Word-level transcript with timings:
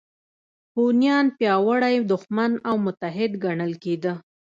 هونیان 0.75 1.25
پیاوړی 1.37 1.95
دښمن 2.11 2.51
او 2.69 2.75
متحد 2.85 3.31
ګڼل 3.43 3.73
کېده 3.83 4.13